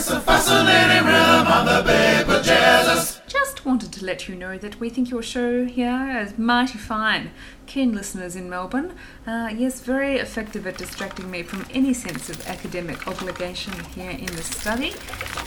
[0.00, 3.20] It's the fascinating rhythm of the Bejesus.
[3.26, 7.32] Just wanted to let you know that we think your show here is mighty fine.
[7.66, 8.94] Keen listeners in Melbourne.
[9.26, 14.24] Uh, yes, very effective at distracting me from any sense of academic obligation here in
[14.24, 14.94] the study.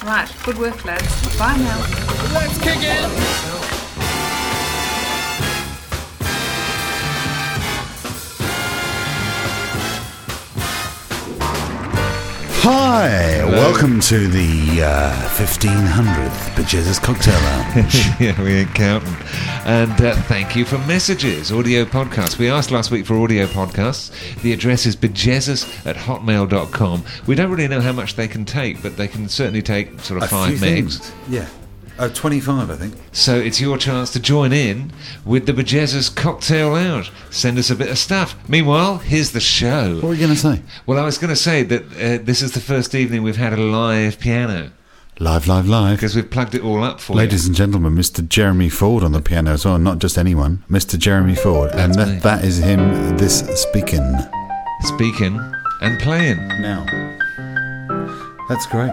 [0.04, 1.40] Right, good work, lads.
[1.40, 1.80] Bye now.
[2.32, 3.83] Let's kick it!
[12.66, 17.94] Hi, welcome to the uh, 1500th Bejesus Cocktail Lounge.
[18.22, 19.14] yeah, we ain't counting.
[19.66, 22.38] And uh, thank you for messages, audio podcasts.
[22.40, 24.12] We asked last week for audio podcasts.
[24.44, 27.04] The address is bejesus at hotmail.com.
[27.28, 30.24] We don't really know how much they can take, but they can certainly take sort
[30.24, 30.60] of A five megs.
[30.60, 31.12] things.
[31.28, 31.50] Yeah.
[32.00, 32.96] Uh, 25, I think.
[33.12, 34.92] So it's your chance to join in
[35.26, 37.12] with the Bejesus Cocktail Lounge.
[37.30, 38.36] Send us a bit of stuff.
[38.50, 39.96] Meanwhile, here's the show.
[39.96, 40.62] What were you going to say?
[40.88, 43.54] Well, I was going to say that uh, this is the first evening we've had
[43.54, 44.72] a live piano
[45.20, 45.98] Live, live, live.
[45.98, 47.20] because we've plugged it all up for you.
[47.20, 48.28] Ladies and gentlemen, Mr.
[48.28, 50.64] Jeremy Ford on the piano as well, not just anyone.
[50.68, 50.98] Mr.
[50.98, 51.70] Jeremy Ford.
[51.74, 54.16] and That's that, that is him, this speaking.
[54.82, 55.40] Speaking
[55.82, 56.38] and playing.
[56.60, 56.84] Now.
[58.50, 58.92] That's great.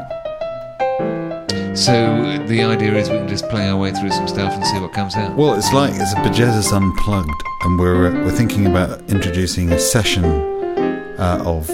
[1.81, 4.79] So the idea is we can just play our way through some stuff and see
[4.81, 5.35] what comes out.
[5.35, 9.79] Well, it's like it's a Bejesus Unplugged, and we're, uh, we're thinking about introducing a
[9.79, 11.69] session uh, of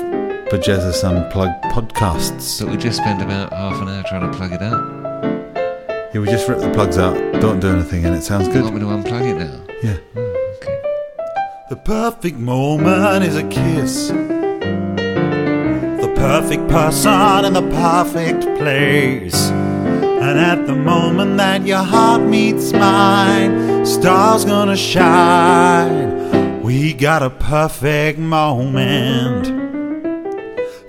[0.52, 2.42] Bejesus Unplugged podcasts.
[2.42, 4.80] So we just spent about half an hour trying to plug it up.
[6.14, 8.62] Yeah, we just rip the plugs out, don't do anything, and it sounds You good.
[8.62, 9.60] want me to unplug it now?
[9.82, 9.96] Yeah.
[10.14, 10.80] Okay.
[11.68, 14.08] The perfect moment is a kiss.
[16.00, 19.50] The perfect person in the perfect place.
[20.26, 26.62] And at the moment that your heart meets mine, stars gonna shine.
[26.62, 29.44] We got a perfect moment.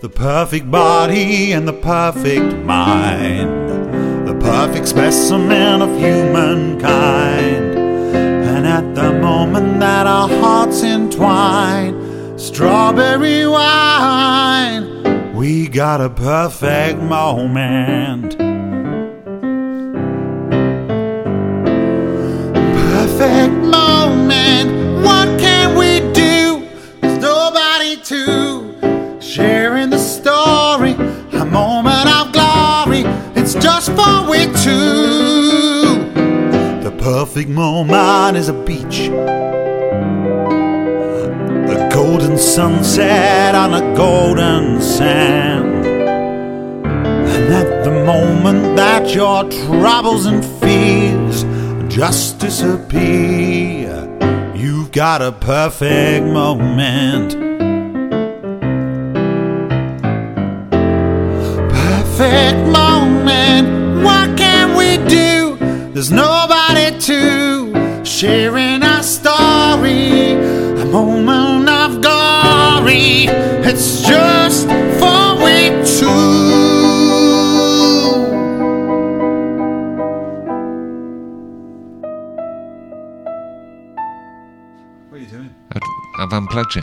[0.02, 4.28] The perfect body and the perfect mind.
[4.28, 7.76] The perfect specimen of humankind.
[8.52, 18.47] And at the moment that our hearts entwine, strawberry wine, we got a perfect moment.
[37.38, 39.10] The perfect moment is a beach.
[41.70, 45.86] A golden sunset on a golden sand.
[46.84, 51.46] And at the moment that your troubles and fears
[51.94, 54.10] just disappear,
[54.56, 57.34] you've got a perfect moment.
[61.70, 65.56] Perfect moment, what can we do?
[65.94, 66.57] There's nobody
[68.18, 73.28] sharing our story, a moment of glory.
[73.64, 74.66] It's just
[74.98, 76.08] for we two.
[85.10, 85.54] What are you doing?
[85.74, 85.82] I've,
[86.18, 86.82] I've unplugged you.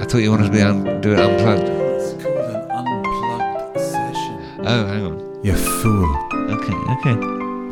[0.00, 1.68] I thought you wanted to be un- do it unplugged.
[1.68, 4.66] It's called an unplugged session.
[4.66, 5.44] Oh, hang on.
[5.44, 6.16] You fool.
[6.32, 7.14] Okay, okay.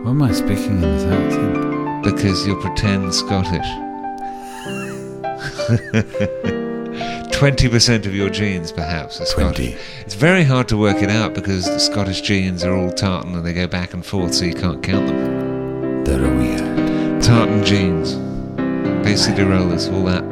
[0.03, 1.74] Why am I speaking in this accent?
[2.05, 3.67] Because you're pretend Scottish.
[7.35, 9.73] 20% of your genes, perhaps, are Scottish.
[9.73, 9.77] 20.
[10.01, 13.45] It's very hard to work it out because the Scottish genes are all tartan and
[13.45, 16.05] they go back and forth, so you can't count them.
[16.05, 17.23] They're weird.
[17.23, 18.15] Tartan genes,
[19.05, 20.23] basically rollers, all that.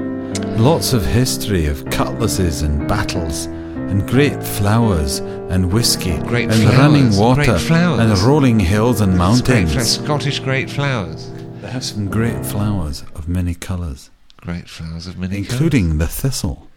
[0.58, 6.78] Lots of history of cutlasses and battles, and great flowers and whiskey, Great and flowers,
[6.78, 7.58] running water,
[8.00, 9.98] and rolling hills and It's great mountains.
[9.98, 11.30] Scottish great flowers.
[11.62, 15.52] They have some great flowers of many colours, Great flowers of many colours.
[15.52, 16.68] including the thistle.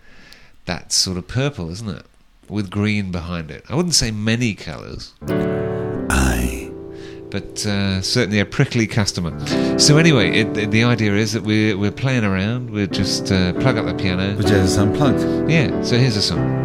[0.65, 2.05] That's sort of purple, isn't it?
[2.47, 3.65] With green behind it.
[3.67, 6.69] I wouldn't say many colours, Aye.
[7.31, 9.33] but uh, certainly a prickly customer.
[9.79, 12.69] So anyway, it, it- the idea is that we're, we're playing around.
[12.69, 14.35] We're just uh, plug up the piano.
[14.37, 15.49] Which is unplugged.
[15.49, 16.63] Yeah, so here's a song.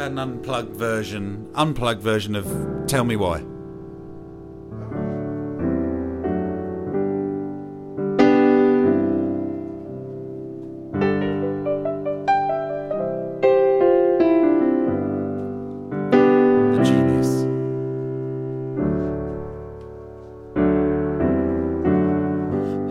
[0.00, 1.46] About an unplugged version?
[1.54, 2.46] Unplugged version of
[2.86, 3.40] Tell Me Why.
[16.70, 17.44] The genius.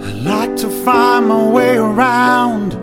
[0.06, 2.76] I like to find my way around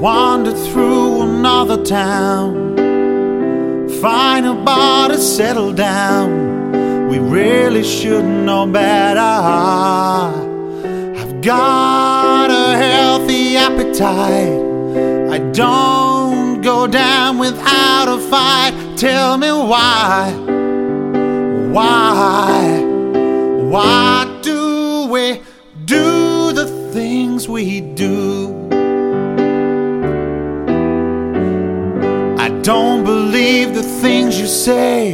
[0.00, 2.75] wander through another town,
[4.06, 7.08] find a bar to settle down.
[7.08, 9.18] We really should know better.
[11.20, 14.60] I've got a healthy appetite.
[15.34, 18.74] I don't go down without a fight.
[18.96, 20.32] Tell me why,
[21.72, 22.78] why,
[23.72, 25.40] why do we
[25.84, 28.65] do the things we do?
[32.66, 35.12] Don't believe the things you say.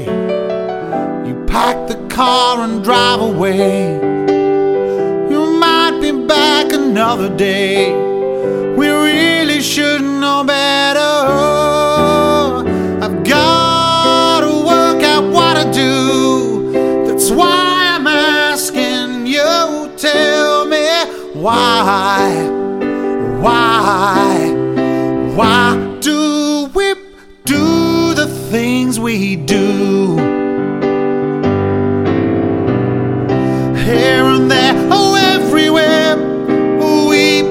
[1.26, 3.92] You pack the car and drive away.
[5.30, 7.92] You might be back another day.
[8.74, 11.12] We really should know better.
[13.04, 16.72] I've got to work out what to do.
[17.06, 19.92] That's why I'm asking you.
[19.98, 20.86] Tell me
[21.34, 22.51] why, why,
[29.12, 30.16] we do?
[33.86, 36.16] Here and there, oh, everywhere,
[37.10, 37.42] we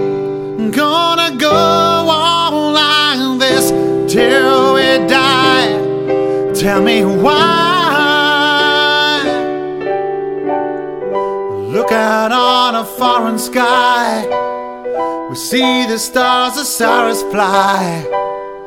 [0.72, 3.69] gonna go on like this
[4.12, 5.69] till we die.
[6.54, 7.52] Tell me why.
[11.75, 14.25] Look out on a foreign sky.
[15.30, 18.21] We see the stars, the stars fly.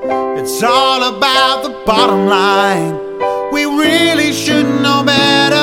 [0.06, 2.92] It's all about the bottom line.
[3.50, 5.54] We really should know better.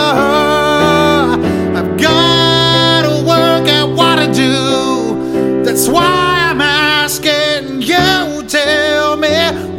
[1.78, 5.64] I've got to work out what to do.
[5.64, 8.42] That's why I'm asking you.
[8.48, 9.30] Tell me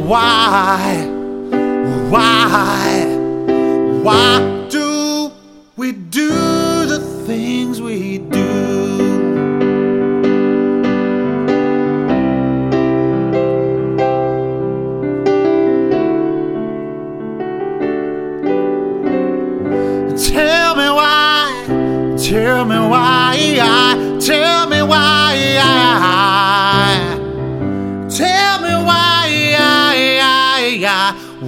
[0.05, 1.07] why,
[2.09, 3.05] why,
[4.01, 5.31] why do
[5.75, 6.52] we do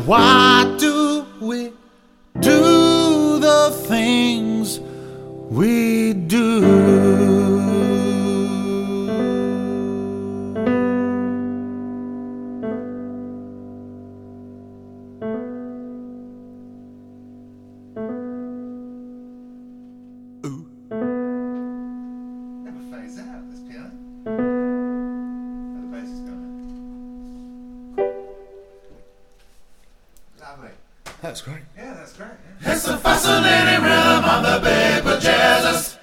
[0.05, 1.71] why, why do we
[2.39, 4.79] do the things
[5.49, 6.61] we do?
[22.63, 24.54] Never phase out this piano.
[31.25, 31.63] That's great.
[31.75, 32.29] Yeah, that's great.
[32.61, 32.73] yeah.
[32.73, 35.94] It's a fascinating rhythm on the Big Jazzers.